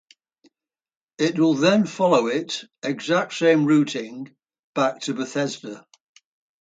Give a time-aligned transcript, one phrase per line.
[1.19, 4.35] It will then follow it exact same routing
[4.73, 5.85] back to Bethesda.